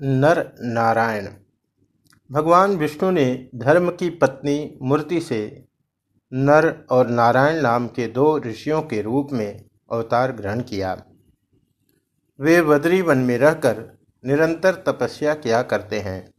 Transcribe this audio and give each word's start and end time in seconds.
नर 0.00 0.52
नारायण। 0.60 1.28
भगवान 2.30 2.76
विष्णु 2.76 3.10
ने 3.10 3.48
धर्म 3.54 3.90
की 3.90 4.10
पत्नी 4.10 4.78
मूर्ति 4.82 5.20
से 5.20 5.64
नर 6.32 6.86
और 6.90 7.06
नारायण 7.06 7.60
नाम 7.60 7.86
के 7.88 8.06
दो 8.06 8.38
ऋषियों 8.38 8.82
के 8.82 9.02
रूप 9.02 9.28
में 9.32 9.64
अवतार 9.92 10.32
ग्रहण 10.32 10.60
किया। 10.60 11.04
वे 12.40 12.62
बद्री 12.62 13.02
वन 13.02 13.18
में 13.18 13.38
रहकर 13.38 13.98
निरंतर 14.26 14.74
तपस्या 14.74 15.34
किया 15.34 15.62
करते 15.62 16.00
हैं। 16.00 16.34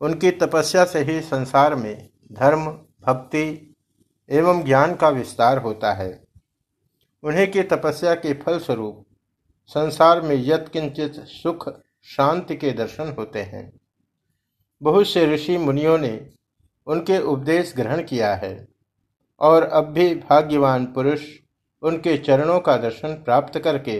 उनकी 0.00 0.30
तपस्या 0.30 0.84
से 0.84 1.02
ही 1.02 1.20
संसार 1.20 1.74
में 1.74 2.08
धर्म, 2.32 2.66
भक्ति 3.06 3.74
एवं 4.30 4.64
ज्ञान 4.64 4.94
का 4.94 5.08
विस्तार 5.08 5.58
होता 5.58 5.92
है। 5.92 6.24
उन्हें 7.22 7.50
की 7.50 7.62
तपस्या 7.62 8.14
के 8.14 8.34
फलस्वरूप 8.34 9.04
संसार 9.66 10.20
में 10.20 10.36
यत्किंचित 10.36 11.14
सुख 11.14 11.85
शांति 12.06 12.56
के 12.56 12.70
दर्शन 12.72 13.14
होते 13.18 13.42
हैं। 13.42 13.80
बहुत 14.82 15.06
से 15.06 15.26
ऋषि 15.26 15.56
मुनियों 15.58 15.98
ने 15.98 16.30
उनके 16.86 17.18
उपदेश 17.18 17.72
ग्रहण 17.76 18.02
किया 18.02 18.34
है 18.34 18.68
और 19.40 19.62
अब 19.62 19.84
भी 19.84 20.14
भाग्यवान 20.14 20.86
पुरुष 20.86 21.24
उनके 21.82 22.16
चरणों 22.18 22.60
का 22.60 22.76
दर्शन 22.76 23.14
प्राप्त 23.14 23.58
करके 23.58 23.98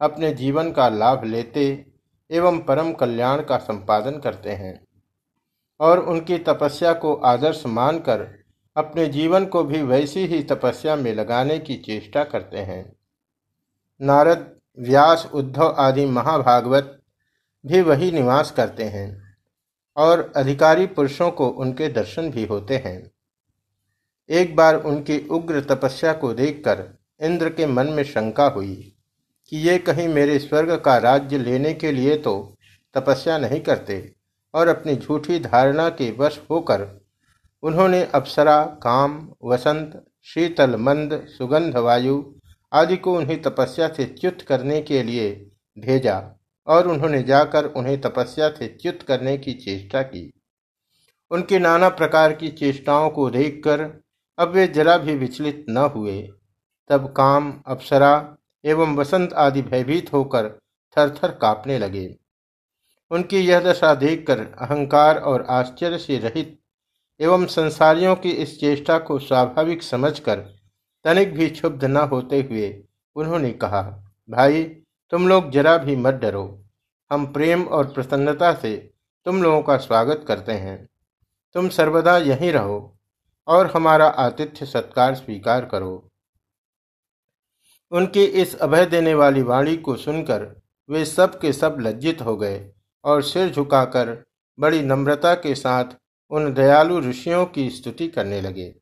अपने 0.00 0.32
जीवन 0.34 0.70
का 0.72 0.88
लाभ 0.88 1.24
लेते 1.24 1.86
एवं 2.30 2.58
परम 2.58 2.92
कल्याण 2.92 3.42
का 3.42 3.58
संपादन 3.58 4.18
करते 4.18 4.50
हैं 4.50 4.80
और 5.80 5.98
उनकी 5.98 6.38
तपस्या 6.38 6.92
को 6.92 7.14
आदर्श 7.14 7.62
मानकर 7.66 8.26
अपने 8.76 9.06
जीवन 9.06 9.46
को 9.46 9.64
भी 9.64 9.82
वैसी 9.82 10.26
ही 10.26 10.42
तपस्या 10.42 10.96
में 10.96 11.14
लगाने 11.14 11.58
की 11.58 11.76
चेष्टा 11.76 12.24
करते 12.24 12.58
हैं। 12.58 12.96
नारद, 14.00 14.56
व्यास, 14.78 15.30
उद्धव 15.34 15.74
आदि 15.78 16.06
महाभागवत 16.06 16.99
भी 17.66 17.80
वही 17.80 18.10
निवास 18.12 18.50
करते 18.50 18.84
हैं 18.84 19.36
और 19.96 20.32
अधिकारी 20.36 20.86
पुरुषों 20.86 21.30
को 21.30 21.48
उनके 21.48 21.88
दर्शन 21.88 22.30
भी 22.30 22.44
होते 22.44 22.76
हैं। 22.76 23.10
एक 24.30 24.56
बार 24.56 24.76
उनकी 24.76 25.18
उग्र 25.28 25.60
तपस्या 25.60 26.12
को 26.12 26.32
देखकर 26.34 26.84
इंद्र 27.22 27.50
के 27.50 27.66
मन 27.66 27.86
में 27.86 28.02
शंका 28.04 28.46
हुई 28.46 28.96
कि 29.48 29.56
ये 29.56 29.78
कहीं 29.78 30.08
मेरे 30.08 30.38
स्वर्ग 30.38 30.76
का 30.76 30.96
राज्य 30.98 31.38
लेने 31.38 31.74
के 31.74 31.92
लिए 31.92 32.16
तो 32.16 32.56
तपस्या 32.94 33.38
नहीं 33.38 33.60
करते 33.60 34.14
और 34.54 34.68
अपनी 34.68 34.96
झूठी 34.96 35.38
धारणा 35.38 35.88
के 35.88 36.10
वश 36.10 36.40
होकर 36.50 36.86
उन्होंने 37.62 38.02
अप्सरा, 38.04 38.64
काम, 38.64 39.28
वसंत, 39.44 40.04
शीतल, 40.22 40.76
मंद, 40.76 41.24
सुगंध, 41.28 41.76
वायु 41.76 42.22
आदि 42.72 42.96
को 42.96 43.16
उन्हें 43.16 43.42
तपस्या 43.42 43.88
से 43.88 44.04
च्युत 44.04 44.42
करने 44.42 44.80
के 44.82 45.02
लिए 45.02 45.50
भेजा। 45.78 46.39
और 46.70 46.88
उन्होंने 46.88 47.22
जाकर 47.22 47.64
उन्हें 47.64 48.00
तपस्या 48.00 48.48
से 48.48 48.68
च्युत 48.80 49.02
करने 49.02 49.38
की 49.38 49.52
चेष्टा 49.52 50.02
की। 50.02 50.32
उनकी 51.30 51.58
नाना 51.58 51.88
प्रकार 51.88 52.32
की 52.32 52.48
चेष्टाओं 52.48 53.10
को 53.10 53.30
देखकर 53.30 53.80
अब 54.38 54.48
वे 54.48 54.66
जरा 54.66 54.96
भी 54.98 55.14
विचलित 55.14 55.64
न 55.68 55.76
हुए। 55.76 56.30
तब 56.88 57.12
काम, 57.16 57.62
अप्सरा 57.66 58.36
एवं 58.64 58.96
वसंत 58.96 59.32
आदि 59.32 59.62
भयभीत 59.62 60.12
होकर 60.12 60.48
थर 60.96 61.10
थर 61.10 61.30
कांपने 61.30 61.78
लगे। 61.78 62.16
उनकी 63.10 63.38
यह 63.38 63.60
दशा 63.60 63.94
देखकर 63.94 64.38
अहंकार 64.38 65.18
और 65.18 65.46
आश्चर्य 65.50 65.98
से 65.98 66.18
रहित 66.18 66.58
एवं 67.20 67.46
संसारियों 67.46 68.16
की 68.16 68.30
इस 68.30 68.60
चेष्टा 68.60 68.98
को 68.98 69.18
स्वाभाविक 69.18 69.82
समझकर 69.82 70.36
तनिक 71.04 71.34
भी 71.34 71.48
क्षुब्ध 71.48 71.84
न 71.84 71.96
होते 71.96 72.40
हुए 72.42 72.84
उन्होंने 73.16 73.50
कहा, 73.52 73.82
भाई, 74.30 74.62
तुम 75.12 75.28
लोग 75.28 75.50
जरा 75.50 75.76
भी 75.76 75.96
मत 75.96 76.14
डरो। 76.14 76.59
हम 77.12 77.26
प्रेम 77.26 77.64
और 77.64 77.92
प्रसन्नता 77.92 78.52
से 78.54 78.94
तुम 79.24 79.42
लोगों 79.42 79.62
का 79.62 79.76
स्वागत 79.76 80.24
करते 80.28 80.52
हैं। 80.52 80.88
तुम 81.54 81.68
सर्वदा 81.68 82.18
यहीं 82.18 82.52
रहो 82.52 82.98
और 83.46 83.66
हमारा 83.66 84.06
आतिथ्य 84.06 84.66
सत्कार 84.66 85.14
स्वीकार 85.14 85.64
करो। 85.64 86.10
उनकी 87.90 88.24
इस 88.24 88.54
अभय 88.56 88.86
देने 88.86 89.14
वाली 89.14 89.42
वाणी 89.42 89.76
को 89.76 89.96
सुनकर 89.96 90.62
वे 90.90 91.04
सब 91.04 91.40
के 91.40 91.52
सब 91.52 91.76
लज्जित 91.80 92.22
हो 92.22 92.36
गए 92.36 92.72
और 93.04 93.22
सिर 93.22 93.50
झुकाकर 93.50 94.24
बड़ी 94.60 94.82
नम्रता 94.82 95.34
के 95.34 95.54
साथ 95.54 95.84
उन 96.30 96.54
दयालु 96.54 97.00
ऋषियों 97.00 97.46
की 97.46 97.70
स्तुति 97.70 98.08
करने 98.08 98.40
लगे। 98.40 98.74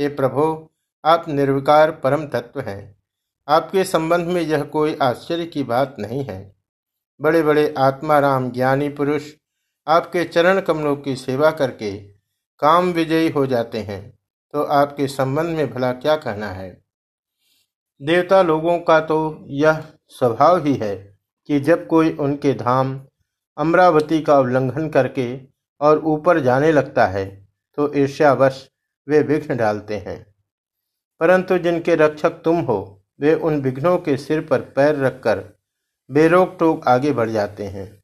हे 0.00 0.08
प्रभो, 0.08 0.72
आप 1.04 1.24
निर्विकार 1.28 1.90
परम 1.90 2.26
तत्व 2.26 2.60
हैं। 2.60 3.02
आपके 3.48 3.84
संबंध 3.84 4.26
में 4.26 4.42
यह 4.42 4.62
कोई 4.62 4.98
आश्चर्य 5.02 5.46
की 5.46 5.62
बात 5.62 5.96
नहीं 5.98 6.24
है। 6.24 6.61
बड़े 7.22 7.42
बड़े 7.42 7.74
आत्माराम 7.78 8.50
ज्ञानी 8.50 8.88
पुरुष 8.88 9.32
आपके 9.88 10.24
चरण 10.24 10.60
कमलों 10.60 10.96
की 10.96 11.16
सेवा 11.16 11.50
करके 11.50 11.96
काम 12.58 12.92
विजयी 12.92 13.28
हो 13.28 13.46
जाते 13.46 13.78
हैं। 13.78 14.18
तो 14.52 14.62
आपके 14.62 15.06
संबंध 15.06 15.56
में 15.56 15.70
भला 15.70 15.92
क्या 15.92 16.16
कहना 16.16 16.46
है? 16.46 16.82
देवता 18.02 18.42
लोगों 18.42 18.78
का 18.78 19.00
तो 19.00 19.44
यह 19.46 19.84
स्वभाव 20.08 20.64
ही 20.64 20.74
है 20.74 21.18
कि 21.46 21.60
जब 21.60 21.86
कोई 21.86 22.16
उनके 22.16 22.54
धाम 22.54 23.06
अमरावती 23.58 24.20
का 24.20 24.38
उल्लंघन 24.38 24.88
करके 24.88 25.40
और 25.80 25.98
ऊपर 25.98 26.40
जाने 26.40 26.72
लगता 26.72 27.06
है 27.06 27.48
तो 27.76 27.94
ईर्ष्यावश 27.94 28.68
वे 29.08 29.22
विघ्न 29.22 29.56
डालते 29.56 29.96
हैं। 29.96 30.34
परंतु 31.20 31.58
जिनके 31.58 31.94
रक्षक 31.94 32.30
तुम 32.30 32.60
हो, 32.60 33.04
वे 33.20 33.34
उन 33.34 33.60
विघ्नों 33.60 33.98
के 33.98 34.16
सिर 34.16 34.40
पर 34.40 34.60
पैर 34.60 34.96
रखकर 34.96 35.51
बेरोक 36.12 36.56
टोक 36.60 36.88
आगे 36.88 37.12
बढ़ 37.12 37.30
जाते 37.30 37.64
हैं। 37.64 38.02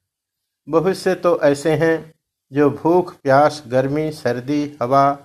बहुत 0.68 0.96
से 0.96 1.14
तो 1.14 1.40
ऐसे 1.40 1.74
हैं, 1.74 2.14
जो 2.52 2.70
भूख, 2.70 3.14
प्यास, 3.14 3.64
गर्मी, 3.66 4.12
सर्दी, 4.12 4.76
हवा, 4.82 5.18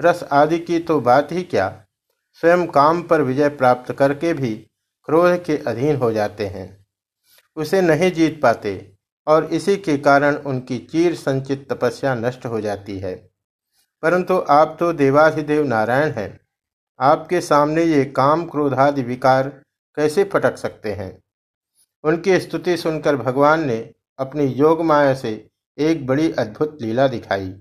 रस 0.00 0.28
आदि 0.32 0.58
की 0.58 0.78
तो 0.78 1.00
बात 1.00 1.32
ही 1.32 1.42
क्या? 1.42 1.86
स्वयं 2.32 2.66
काम 2.66 3.02
पर 3.02 3.22
विजय 3.22 3.48
प्राप्त 3.48 3.92
करके 3.92 4.32
भी 4.34 4.66
क्रोध 5.04 5.44
के 5.44 5.56
अधीन 5.56 5.96
हो 5.96 6.12
जाते 6.12 6.46
हैं। 6.46 6.86
उसे 7.56 7.80
नहीं 7.80 8.12
जीत 8.12 8.42
पाते, 8.42 8.92
और 9.26 9.44
इसी 9.44 9.76
के 9.76 9.98
कारण 9.98 10.34
उनकी 10.34 10.78
चीर 10.78 11.14
संचित 11.14 11.72
तपस्या 11.72 12.14
नष्ट 12.14 12.46
हो 12.46 12.60
जाती 12.60 12.98
है। 12.98 13.30
परंतु 14.02 14.44
आप 14.50 14.76
तो 14.80 14.92
देवाधिदेव 14.92 15.64
नारायण 15.64 16.12
हैं। 16.12 16.40
आपके 17.00 17.40
सामने 17.40 17.82
ये 17.82 18.04
काम 18.04 18.46
क्रोधादि 18.46 19.02
विकार 19.02 19.48
कैसे 19.96 20.24
फटक 20.24 20.56
सकते 20.56 20.92
हैं? 20.92 21.22
उनकी 22.04 22.38
स्तुति 22.40 22.76
सुनकर 22.76 23.16
भगवान 23.16 23.66
ने 23.66 23.78
अपनी 24.18 24.44
योग 24.44 24.80
माया 24.82 25.14
से 25.14 25.50
एक 25.78 26.06
बड़ी 26.06 26.30
अद्भुत 26.32 26.78
लीला 26.82 27.08
दिखाई। 27.08 27.52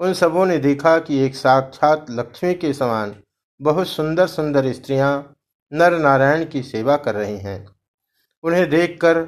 उन 0.00 0.12
सबों 0.12 0.46
ने 0.46 0.58
देखा 0.58 0.98
कि 0.98 1.18
एक 1.18 1.34
साक्षात 1.34 2.06
लक्ष्मी 2.10 2.54
के 2.54 2.72
समान 2.72 3.14
बहुत 3.60 3.88
सुंदर 3.88 4.26
सुंदर 4.26 4.72
स्त्रियाँ 4.72 5.36
नर 5.72 5.98
नारायण 5.98 6.44
की 6.44 6.62
सेवा 6.62 6.96
कर 6.96 7.14
रही 7.14 7.38
हैं। 7.38 7.66
उन्हें 8.44 8.68
देखकर 8.70 9.22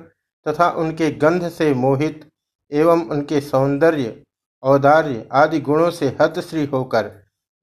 तथा 0.47 0.71
उनके 0.71 1.11
गंध 1.11 1.49
से 1.49 1.73
मोहित 1.75 2.29
एवं 2.73 3.05
उनके 3.09 3.41
सौंदर्य, 3.41 4.23
औदार्य 4.63 5.29
आदि 5.33 5.61
गुणों 5.61 5.91
से 5.91 6.17
हतश्री 6.21 6.65
होकर 6.67 7.11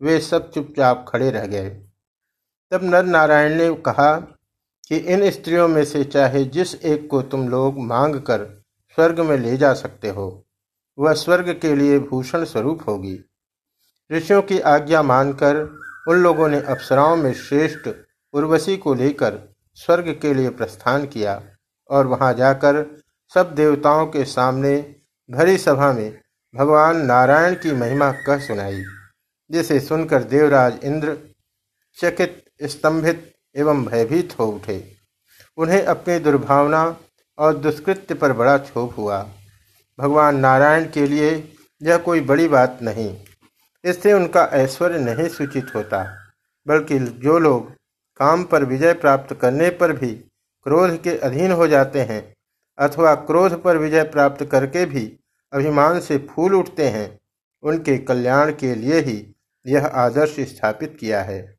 वे 0.02 0.20
सब 0.20 0.52
चुपचाप 0.52 1.06
खड़े 1.08 1.30
रह 1.32 1.46
गए। 1.46 1.70
तब 2.72 2.84
नर 2.84 3.06
नारायण 3.06 3.56
ने 3.56 3.74
कहा 3.86 4.16
कि 4.92 4.98
इन 4.98 5.30
स्त्रियों 5.32 5.68
में 5.68 5.84
से 5.86 6.04
चाहे 6.04 6.44
जिस 6.46 6.76
एक 6.76 7.08
को 7.10 7.22
तुम 7.22 7.48
लोग 7.50 7.80
मांग 7.80 8.16
कर 8.22 8.46
स्वर्ग 8.98 9.20
में 9.20 9.38
ले 9.38 9.58
जा 9.58 9.74
सकते 9.74 10.10
हो, 10.10 10.46
वह 10.98 11.14
स्वर्ग 11.14 11.50
के 11.62 11.76
लिए 11.76 12.00
भूषण 12.00 12.44
स्वरूप 12.44 12.88
होगी। 12.88 13.20
ऋषियों 14.12 14.42
की 14.42 14.60
आज्ञा 14.60 15.02
मानकर 15.04 15.62
उन 16.08 16.16
लोगों 16.16 16.48
ने 16.48 16.62
अप्सराओं 16.62 17.16
में 17.16 17.34
श्रेष्ठ 17.34 17.90
उर्वशी 18.34 18.78
को 18.78 18.94
लेकर 18.94 19.40
स्वर्ग 19.78 20.10
के 20.22 20.34
लिए 20.34 20.50
प्रस्थान 20.50 21.06
किया 21.06 21.42
और 21.90 22.08
वहाँ 22.08 22.34
जाकर 22.34 22.86
सब 23.34 23.54
देवताओं 23.56 24.06
के 24.08 24.26
सामने 24.26 24.76
भरी 25.30 25.58
सभा 25.58 25.92
में 25.94 26.20
भगवान 26.54 27.06
नारायण 27.06 27.56
की 27.56 27.72
महिमा 27.72 28.12
कह 28.12 28.40
सुनाई, 28.40 28.84
जिसे 29.50 29.80
सुनकर 29.80 30.24
देवराज 30.24 30.80
इंद्र 30.84 31.18
चकित 31.98 32.44
स्तंभित 32.64 33.32
एवं 33.56 33.84
भयभीत 33.86 34.38
हो 34.40 34.48
उठे। 34.48 34.84
उन्हें 35.58 35.84
अपनी 35.84 36.20
दुर्भावना 36.20 36.84
और 37.38 37.58
दुष्कृत्य 37.58 38.16
पर 38.16 38.34
बड़ा 38.34 38.58
क्षोभ 38.58 38.94
हुआ। 38.94 39.22
भगवान 40.00 40.40
नारायण 40.40 40.90
के 40.92 41.08
लिए 41.08 41.32
यह 41.82 41.98
कोई 41.98 42.22
बड़ी 42.22 42.48
बात 42.48 42.80
नहीं, 42.82 43.16
इससे 43.84 44.14
उनका 44.14 44.44
ऐश्वर्य 44.54 45.00
नहीं 45.00 45.28
सूचित 45.30 45.76
होता, 45.76 46.04
बल्कि 46.68 47.00
जो 47.00 47.38
लोग 47.40 47.70
काम 48.20 48.44
पर 48.44 48.64
विजय 48.64 48.94
प्राप्त 48.94 49.34
करने 49.34 49.70
पर 49.70 49.94
भी 49.94 50.12
क्रोध 50.66 51.02
के 51.04 51.18
अधीन 51.18 51.52
हो 51.52 51.68
जाते 51.68 52.02
हैं 52.02 52.22
अथवा 52.78 53.14
क्रोध 53.16 53.62
पर 53.64 53.78
विजय 53.78 54.04
प्राप्त 54.04 54.44
करके 54.46 54.86
भी 54.86 55.06
अभिमान 55.54 56.00
से 56.00 56.18
फूल 56.30 56.56
उठते 56.56 56.88
हैं, 56.88 57.20
उनके 57.64 57.98
कल्याण 57.98 58.52
के 58.52 58.74
लिए 58.76 59.00
ही 59.00 59.36
यह 59.66 59.86
आदर्श 59.86 60.36
स्थापित 60.50 60.98
किया 61.00 61.22
है। 61.24 61.59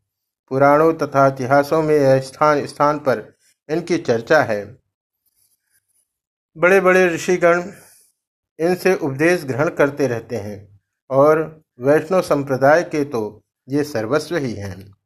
पुराणों 0.50 0.92
तथा 0.94 1.26
इतिहासों 1.26 1.82
में 1.82 2.20
स्थान 2.20 2.66
स्थान 2.66 2.98
पर 2.98 3.18
इनकी 3.68 3.98
चर्चा 3.98 4.42
है। 4.42 4.64
बड़े 6.56 6.80
बड़े 6.80 7.06
ऋषिगण 7.06 7.62
इनसे 8.58 8.94
उपदेश 8.94 9.44
ग्रहण 9.44 9.68
करते 9.70 10.06
रहते 10.06 10.36
हैं 10.36 10.80
और 11.10 11.62
वैष्णव 11.80 12.22
संप्रदाय 12.22 12.82
के 12.82 13.04
तो 13.04 13.20
ये 13.68 13.84
सर्वस्व 13.84 14.36
ही 14.36 14.52
हैं। 14.54 14.99